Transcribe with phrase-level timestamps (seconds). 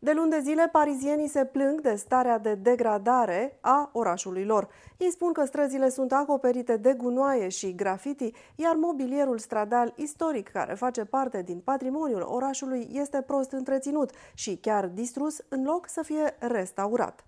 [0.00, 4.68] De luni de zile, parizienii se plâng de starea de degradare a orașului lor.
[4.96, 10.74] Ei spun că străzile sunt acoperite de gunoaie și grafiti, iar mobilierul stradal istoric, care
[10.74, 16.36] face parte din patrimoniul orașului, este prost întreținut și chiar distrus în loc să fie
[16.38, 17.24] restaurat.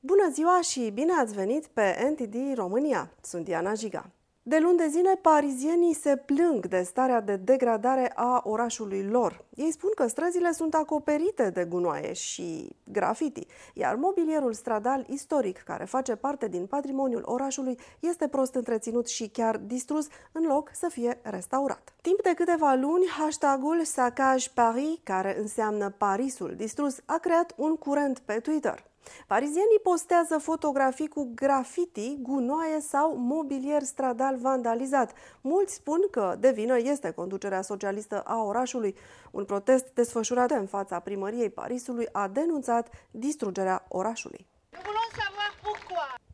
[0.00, 3.10] Bună ziua și bine ați venit pe NTD România!
[3.20, 4.10] Sunt Diana Giga.
[4.44, 9.44] De luni de zile, parizienii se plâng de starea de degradare a orașului lor.
[9.54, 15.84] Ei spun că străzile sunt acoperite de gunoaie și grafiti, iar mobilierul stradal istoric, care
[15.84, 21.20] face parte din patrimoniul orașului, este prost întreținut și chiar distrus, în loc să fie
[21.22, 21.94] restaurat.
[22.00, 28.18] Timp de câteva luni, hashtagul Sacage Paris, care înseamnă Parisul distrus, a creat un curent
[28.18, 28.90] pe Twitter.
[29.26, 35.12] Parizienii postează fotografii cu grafiti, gunoaie sau mobilier stradal vandalizat.
[35.40, 38.96] Mulți spun că de vină este conducerea socialistă a orașului.
[39.30, 44.46] Un protest desfășurat în fața primăriei Parisului a denunțat distrugerea orașului.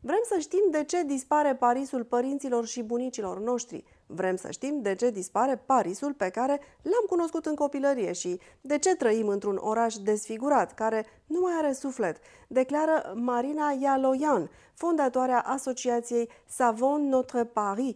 [0.08, 3.84] Vrem să știm de ce dispare Parisul părinților și bunicilor noștri.
[4.06, 8.78] Vrem să știm de ce dispare Parisul pe care l-am cunoscut în copilărie și de
[8.78, 16.28] ce trăim într-un oraș desfigurat, care nu mai are suflet, declară Marina Yaloyan, fondatoarea asociației
[16.46, 17.94] Savon Notre Paris,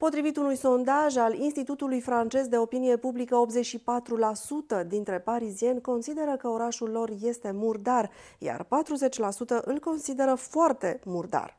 [0.00, 3.46] Potrivit unui sondaj al Institutului francez de opinie publică,
[4.82, 8.68] 84% dintre parizieni consideră că orașul lor este murdar, iar 40%
[9.64, 11.58] îl consideră foarte murdar.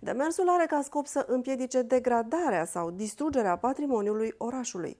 [0.00, 4.98] Demersul are ca scop să împiedice degradarea sau distrugerea patrimoniului orașului.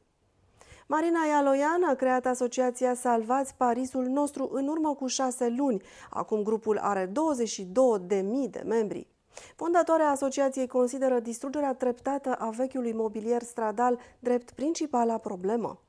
[0.87, 5.83] Marina Ialoian a creat asociația Salvați Parisul nostru în urmă cu șase luni.
[6.11, 7.12] Acum grupul are 22.000
[8.51, 9.16] de membri.
[9.56, 15.81] Fondatoarea asociației consideră distrugerea treptată a vechiului mobilier stradal drept principala problemă.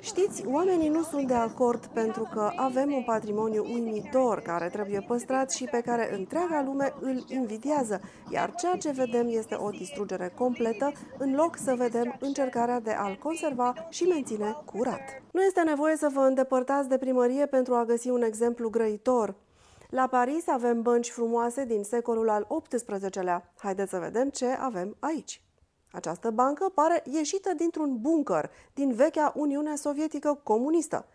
[0.00, 5.50] Știți, oamenii nu sunt de acord pentru că avem un patrimoniu uimitor care trebuie păstrat
[5.50, 8.00] și pe care întreaga lume îl invidiază,
[8.30, 13.18] iar ceea ce vedem este o distrugere completă în loc să vedem încercarea de a-l
[13.22, 15.22] conserva și menține curat.
[15.30, 19.34] Nu este nevoie să vă îndepărtați de primărie pentru a găsi un exemplu grăitor.
[19.96, 23.52] La Paris avem bănci frumoase din secolul al XVIII-lea.
[23.58, 25.42] Haideți să vedem ce avem aici.
[25.92, 31.06] Această bancă pare ieșită dintr-un bunker din vechea Uniune Sovietică comunistă.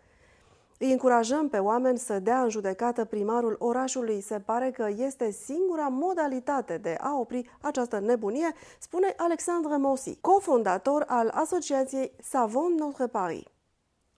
[0.78, 4.20] Îi încurajăm pe oameni să dea în judecată primarul orașului.
[4.20, 11.04] Se pare că este singura modalitate de a opri această nebunie, spune Alexandre Mosi, cofondator
[11.06, 13.42] al asociației Savon Notre Paris.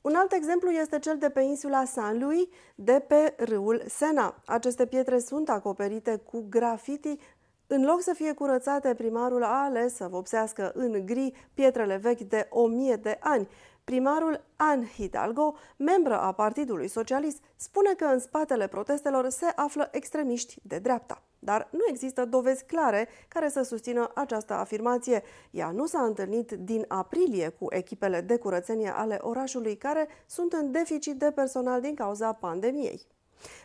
[0.05, 4.43] Un alt exemplu este cel de pe insula Saint-Louis, de pe râul Sena.
[4.47, 7.17] Aceste pietre sunt acoperite cu grafiti.
[7.67, 12.47] În loc să fie curățate, primarul a ales să vopsească în gri pietrele vechi de
[12.51, 13.49] o mie de ani.
[13.85, 20.59] Primarul Anne Hidalgo, membră a Partidului Socialist, spune că în spatele protestelor se află extremiști
[20.63, 21.23] de dreapta.
[21.45, 25.23] Dar nu există dovezi clare care să susțină această afirmație.
[25.51, 30.71] Ea nu s-a întâlnit din aprilie cu echipele de curățenie ale orașului care sunt în
[30.71, 33.07] deficit de personal din cauza pandemiei.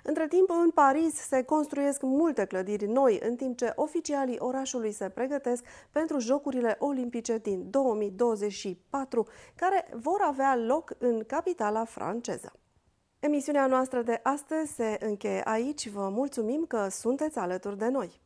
[0.03, 5.09] Între timp, în Paris se construiesc multe clădiri noi, în timp ce oficialii orașului se
[5.09, 12.53] pregătesc pentru Jocurile Olimpice din 2024, care vor avea loc în capitala franceză.
[13.19, 15.89] Emisiunea noastră de astăzi se încheie aici.
[15.89, 18.21] Vă mulțumim că sunteți alături de noi.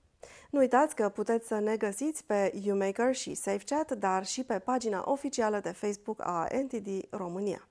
[0.49, 5.03] Nu uitați că puteți să ne găsiți pe YouMaker și SafeChat, dar și pe pagina
[5.05, 7.67] oficială de Facebook a NTD România.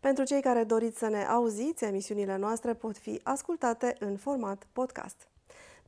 [0.00, 5.28] Pentru cei care doriți să ne auziți, emisiunile noastre pot fi ascultate în format podcast.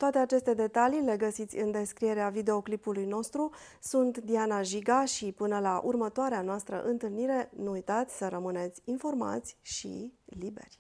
[0.01, 3.51] Toate aceste detalii le găsiți în descrierea videoclipului nostru.
[3.81, 10.13] Sunt Diana Jiga și până la următoarea noastră întâlnire, nu uitați să rămâneți informați și
[10.25, 10.79] liberi.